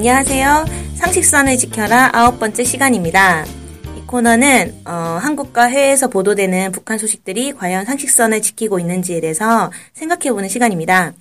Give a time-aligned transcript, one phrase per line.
[0.00, 0.64] 안녕하세요.
[0.94, 3.44] 상식선을 지켜라 아홉 번째 시간입니다.
[3.98, 11.12] 이 코너는 어, 한국과 해외에서 보도되는 북한 소식들이 과연 상식선을 지키고 있는지에 대해서 생각해보는 시간입니다.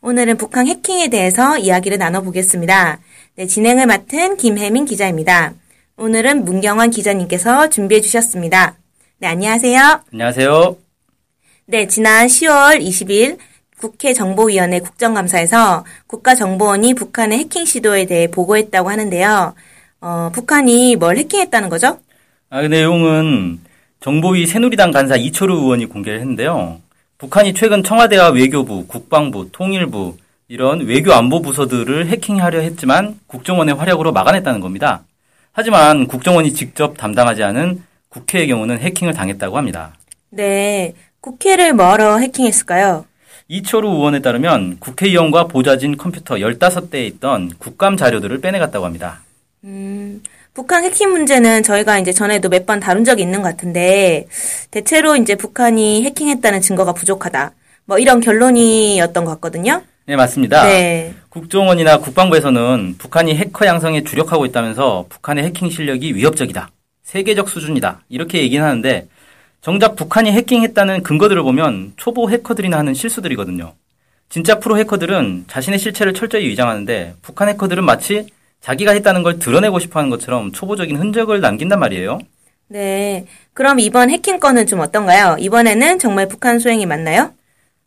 [0.00, 3.00] 오늘은 북한 해킹에 대해서 이야기를 나눠보겠습니다.
[3.34, 5.52] 네, 진행을 맡은 김혜민 기자입니다.
[5.98, 8.76] 오늘은 문경원 기자님께서 준비해 주셨습니다.
[9.18, 10.04] 네, 안녕하세요.
[10.10, 10.78] 안녕하세요.
[11.66, 13.36] 네, 지난 10월 20일
[13.82, 19.54] 국회 정보위원회 국정감사에서 국가정보원이 북한의 해킹 시도에 대해 보고했다고 하는데요.
[20.00, 21.98] 어, 북한이 뭘 해킹했다는 거죠?
[22.48, 23.58] 아, 그 내용은
[23.98, 26.80] 정보위 새누리당 간사 이철우 의원이 공개를 했는데요.
[27.18, 34.60] 북한이 최근 청와대와 외교부, 국방부, 통일부 이런 외교 안보 부서들을 해킹하려 했지만 국정원의 활약으로 막아냈다는
[34.60, 35.02] 겁니다.
[35.50, 39.92] 하지만 국정원이 직접 담당하지 않은 국회의 경우는 해킹을 당했다고 합니다.
[40.30, 43.06] 네, 국회를 뭐하러 해킹했을까요?
[43.48, 49.20] 이철우 의원에 따르면 국회의원과 보좌진 컴퓨터 15대에 있던 국감 자료들을 빼내갔다고 합니다.
[49.64, 50.22] 음,
[50.54, 54.26] 북한 해킹 문제는 저희가 이제 전에도 몇 번 다룬 적이 있는 것 같은데,
[54.70, 57.52] 대체로 이제 북한이 해킹했다는 증거가 부족하다.
[57.84, 59.82] 뭐 이런 결론이었던 것 같거든요.
[60.06, 60.64] 네, 맞습니다.
[60.64, 61.14] 네.
[61.28, 66.70] 국정원이나 국방부에서는 북한이 해커 양성에 주력하고 있다면서 북한의 해킹 실력이 위협적이다.
[67.04, 68.00] 세계적 수준이다.
[68.08, 69.06] 이렇게 얘기는 하는데
[69.62, 73.74] 정작 북한이 해킹했다는 근거들을 보면 초보 해커들이나 하는 실수들이거든요.
[74.28, 78.26] 진짜 프로 해커들은 자신의 실체를 철저히 위장하는데 북한 해커들은 마치
[78.60, 82.18] 자기가 했다는 걸 드러내고 싶어 하는 것처럼 초보적인 흔적을 남긴단 말이에요.
[82.66, 83.26] 네.
[83.52, 85.36] 그럼 이번 해킹 건은 좀 어떤가요?
[85.38, 87.32] 이번에는 정말 북한 소행이 맞나요?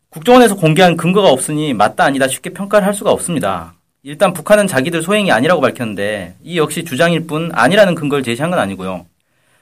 [0.08, 3.74] 국정원에서 공개한 근거가 없으니 맞다 아니다 쉽게 평가를 할 수가 없습니다.
[4.02, 9.04] 일단 북한은 자기들 소행이 아니라고 밝혔는데 이 역시 주장일 뿐 아니라는 근거를 제시한 건 아니고요.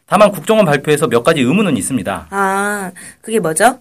[0.07, 2.27] 다만 국정원 발표에서 몇 가지 의문은 있습니다.
[2.31, 3.79] 아, 그게 뭐죠?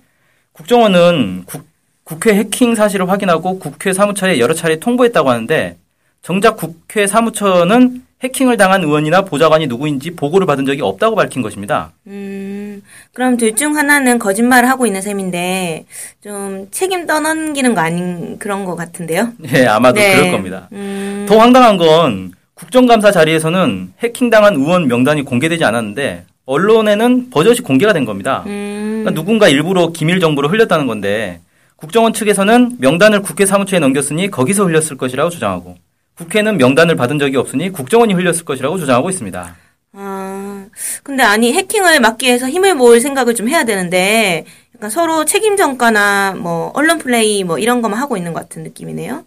[0.53, 1.65] 국정원은 국,
[2.03, 5.77] 국회 해킹 사실을 확인하고 국회 사무처에 여러 차례 통보했다고 하는데
[6.21, 11.91] 정작 국회 사무처는 해킹을 당한 의원이나 보좌관이 누구인지 보고를 받은 적이 없다고 밝힌 것입니다.
[12.07, 12.81] 음,
[13.11, 15.85] 그럼 둘 중 하나는 거짓말을 하고 있는 셈인데,
[16.23, 19.33] 좀 책임 떠넘기는 거 아닌 그런 것 같은데요?
[19.53, 20.15] 예, 아마도 네.
[20.15, 20.69] 그럴 겁니다.
[20.71, 22.31] 음, 더 황당한 건
[22.63, 28.43] 국정감사 자리에서는 해킹당한 의원 명단이 공개되지 않았는데 언론에는 버젓이 공개가 된 겁니다.
[28.45, 31.41] 음, 그러니까 누군가 일부러 기밀 정보를 흘렸다는 건데
[31.75, 35.75] 국정원 측에서는 명단을 국회 사무처에 넘겼으니 거기서 흘렸을 것이라고 주장하고
[36.15, 39.55] 국회는 명단을 받은 적이 없으니 국정원이 흘렸을 것이라고 주장하고 있습니다.
[39.95, 40.65] 아,
[41.03, 44.45] 근데 아니, 해킹을 막기 위해서 힘을 모을 생각을 좀 해야 되는데,
[44.75, 49.23] 약간 서로 책임 전가나 뭐, 언론 플레이 뭐 이런 것만 하고 있는 것 같은 느낌이네요.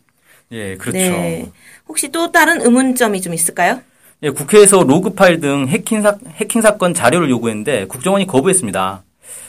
[0.52, 0.98] 예, 그렇죠.
[0.98, 1.50] 네.
[1.88, 3.80] 혹시 또 다른 의문점이 좀 있을까요?
[4.22, 9.02] 예, 국회에서 로그 파일 등 해킹, 사, 해킹 사건 자료를 요구했는데 국정원이 거부했습니다.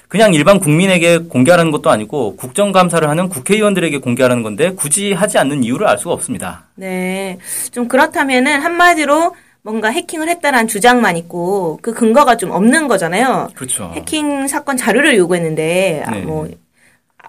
[0.08, 5.88] 그냥 일반 국민에게 공개하라는 것도 아니고 국정감사를 하는 국회의원들에게 공개하라는 건데 굳이 하지 않는 이유를
[5.88, 6.66] 알 수가 없습니다.
[6.76, 7.38] 네.
[7.72, 13.50] 좀 그렇다면은 한마디로 뭔가 해킹을 했다라는 주장만 있고 그 근거가 좀 없는 거잖아요.
[13.54, 13.92] 그렇죠.
[13.94, 16.22] 해킹 사건 자료를 요구했는데 아, 네.
[16.22, 16.48] 뭐,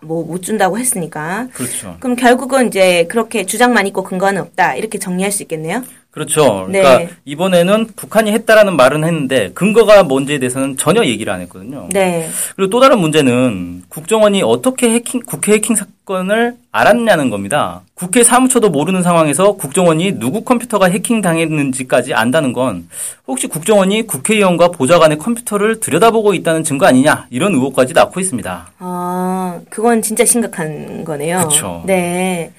[0.02, 1.48] 뭐 못 준다고 했으니까.
[1.54, 1.96] 그렇죠.
[2.00, 4.74] 그럼 결국은 이제 그렇게 주장만 있고 근거는 없다.
[4.74, 5.82] 이렇게 정리할 수 있겠네요.
[6.18, 6.66] 그렇죠.
[6.68, 6.82] 네.
[6.82, 11.88] 그러니까 이번에는 북한이 했다라는 말은 했는데 근거가 뭔지에 대해서는 전혀 얘기를 안 했거든요.
[11.92, 12.28] 네.
[12.56, 17.82] 그리고 또 다른 문제는 국정원이 어떻게 해킹, 국회 해킹 사건을 알았냐는 겁니다.
[17.94, 22.88] 국회 사무처도 모르는 상황에서 국정원이 누구 컴퓨터가 해킹 당했는지까지 안다는 건
[23.26, 28.72] 혹시 국정원이 국회의원과 보좌관의 컴퓨터를 들여다보고 있다는 증거 아니냐 이런 의혹까지 낳고 있습니다.
[28.78, 31.46] 아, 그건 진짜 심각한 거네요.
[31.48, 31.82] 그쵸.
[31.86, 32.50] 네.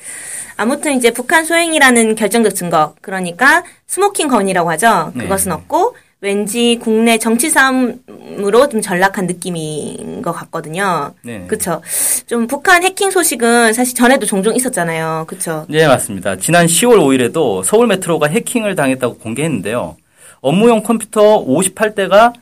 [0.60, 5.14] 아무튼 이제 북한 소행이라는 결정적 증거, 그러니까 smoking gun이라고 하죠.
[5.16, 5.24] 네.
[5.24, 11.14] 그것은 없고 왠지 국내 정치 싸움으로 좀 전락한 느낌인 것 같거든요.
[11.22, 11.46] 네.
[11.48, 11.82] 그쵸.
[12.28, 15.24] 좀 북한 해킹 소식은 사실 전에도 종종 있었잖아요.
[15.30, 15.66] 그쵸.
[15.70, 16.36] 네, 맞습니다.
[16.36, 19.96] 지난 10월 5일에도 서울 메트로가 해킹을 당했다고 공개했는데요.
[20.42, 22.34] 업무용 컴퓨터 58대가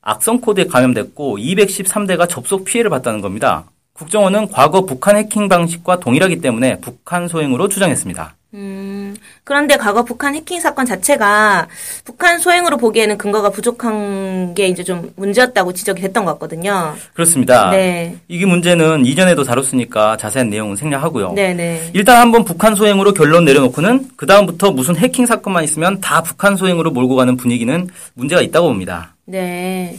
[0.00, 3.64] 악성 코드에 감염됐고 213대가 접속 피해를 봤다는 겁니다.
[3.94, 8.34] 국정원은 과거 북한 해킹 방식과 동일하기 때문에 북한 소행으로 주장했습니다.
[8.54, 11.66] 음, 그런데 과거 북한 해킹 사건 자체가
[12.04, 16.94] 북한 소행으로 보기에는 근거가 부족한 게 이제 좀 문제였다고 지적이 됐던 것 같거든요.
[17.14, 17.70] 그렇습니다.
[17.70, 18.16] 네.
[18.28, 21.32] 이게 문제는 이전에도 다뤘으니까 자세한 내용은 생략하고요.
[21.32, 21.90] 네네.
[21.94, 26.90] 일단 한번 북한 소행으로 결론 내려놓고는 그 다음부터 무슨 해킹 사건만 있으면 다 북한 소행으로
[26.92, 29.14] 몰고 가는 분위기는 문제가 있다고 봅니다.
[29.24, 29.96] 네.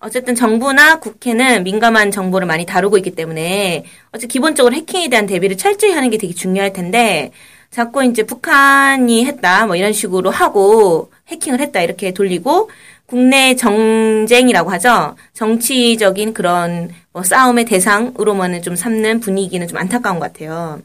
[0.00, 5.92] 어쨌든 정부나 국회는 민감한 정보를 많이 다루고 있기 때문에 어째 기본적으로 해킹에 대한 대비를 철저히
[5.92, 7.32] 하는 게 되게 중요할 텐데
[7.70, 12.70] 자꾸 이제 북한이 했다 뭐 이런 식으로 하고 해킹을 했다 이렇게 돌리고
[13.06, 15.16] 국내 정쟁이라고 하죠.
[15.32, 20.80] 정치적인 그런 뭐 싸움의 대상으로만은 좀 삼는 분위기는 좀 안타까운 것 같아요.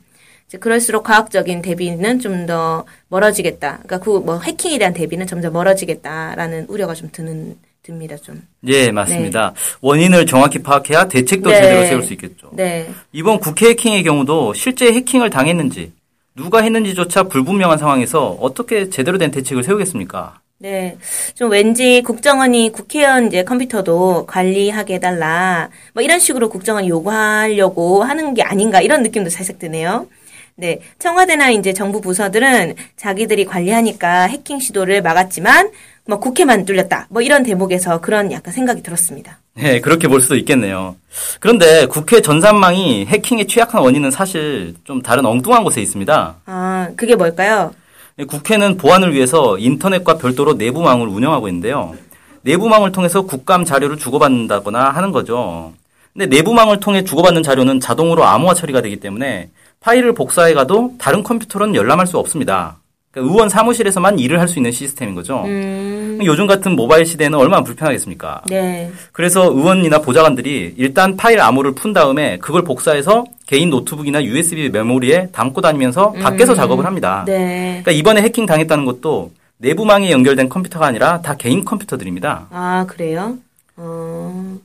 [0.48, 3.80] 이제 그럴수록 과학적인 대비는 좀 더 멀어지겠다.
[3.84, 8.42] 그러니까 그 뭐 해킹에 대한 대비는 점점 멀어지겠다라는 우려가 좀 드는 듭니다 좀.
[8.68, 9.54] 예, 맞습니다.
[9.82, 11.56] 원인을 정확히 파악해야 대책도 네.
[11.62, 12.50] 제대로 세울 수 있겠죠.
[12.54, 12.90] 네.
[13.12, 15.92] 이번 국회 해킹의 경우도 실제 해킹을 당했는지
[16.36, 20.40] 누가 했는지조차 불분명한 상황에서 어떻게 제대로 된 대책을 세우겠습니까?
[20.60, 20.98] 네.
[21.36, 25.70] 좀 왠지 국정원이 국회의원 이제 컴퓨터도 관리하게 해달라.
[25.94, 30.08] 뭐 이런 식으로 국정원이 요구하려고 하는 게 아닌가 이런 느낌도 살짝 드네요.
[30.56, 30.80] 네.
[31.00, 35.72] 청와대나 이제 정부 부서들은 자기들이 관리하니까 해킹 시도를 막았지만
[36.06, 37.08] 뭐 국회만 뚫렸다.
[37.10, 39.38] 뭐 이런 대목에서 그런 약간 생각이 들었습니다.
[39.56, 40.96] 네, 그렇게 볼 수도 있겠네요.
[41.40, 46.36] 그런데 국회 전산망이 해킹에 취약한 원인은 사실 좀 다른 엉뚱한 곳에 있습니다.
[46.46, 47.74] 아, 그게 뭘까요?
[48.16, 51.96] 네, 국회는 보안을 위해서 인터넷과 별도로 내부망을 운영하고 있는데요.
[52.42, 55.74] 내부망을 통해서 국감 자료를 주고받는다거나 하는 거죠.
[56.12, 59.50] 근데 내부망을 통해 주고받는 자료는 자동으로 암호화 처리가 되기 때문에
[59.80, 62.78] 파일을 복사해 가도 다른 컴퓨터로는 열람할 수 없습니다.
[63.14, 65.44] 그러니까 의원 사무실에서만 일을 할 수 있는 시스템인 거죠.
[65.46, 68.42] 음, 요즘 같은 모바일 시대에는 얼마나 불편하겠습니까?
[68.48, 68.92] 네.
[69.12, 75.62] 그래서 의원이나 보좌관들이 일단 파일 암호를 푼 다음에 그걸 복사해서 개인 노트북이나 USB 메모리에 담고
[75.62, 77.24] 다니면서 밖에서 작업을 합니다.
[77.26, 77.82] 네.
[77.84, 82.48] 그러니까 이번에 해킹 당했다는 것도 내부망에 연결된 컴퓨터가 아니라 다 개인 컴퓨터들입니다.
[82.52, 83.38] 아, 그래요?
[83.78, 84.58] 어,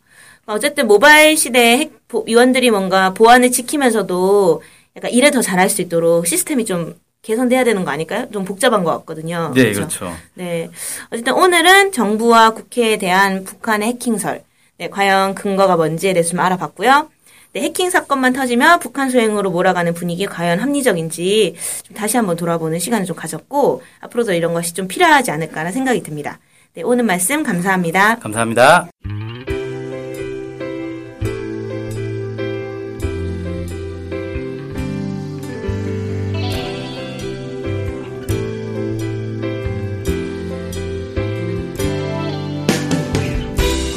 [0.46, 1.90] 어쨌든 모바일 시대에
[2.26, 4.62] 위원들이 뭔가 보안을 지키면서도
[4.96, 8.28] 약간 일을 더 잘할 수 있도록 시스템이 좀 개선돼야 되는 거 아닐까요?
[8.32, 9.52] 좀 복잡한 것 같거든요.
[9.54, 9.80] 네, 그렇죠?
[9.80, 10.16] 그렇죠.
[10.34, 10.70] 네.
[11.10, 14.42] 어쨌든 오늘은 정부와 국회에 대한 북한의 해킹설,
[14.78, 17.10] 네, 과연 근거가 뭔지에 대해서 좀 알아봤고요.
[17.54, 23.06] 네, 해킹 사건만 터지면 북한 소행으로 몰아가는 분위기 과연 합리적인지 좀 다시 한번 돌아보는 시간을
[23.06, 26.38] 좀 가졌고 앞으로도 이런 것이 좀 필요하지 않을까라는 생각이 듭니다.
[26.74, 28.18] 네, 오늘 말씀 감사합니다.
[28.18, 28.88] 감사합니다.